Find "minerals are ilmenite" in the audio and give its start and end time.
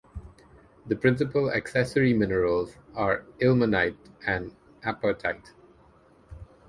2.15-3.99